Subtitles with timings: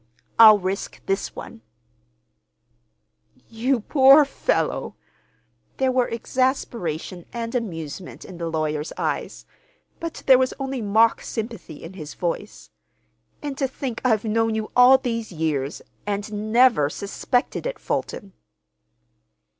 [0.39, 1.61] "Well, I'll risk this one."
[3.49, 4.95] "You poor fellow!"
[5.77, 9.45] There were exasperation and amusement in the lawyer's eyes,
[9.99, 12.71] but there was only mock sympathy in his voice.
[13.43, 18.33] "And to think I've known you all these years, and never suspected it, Fulton!"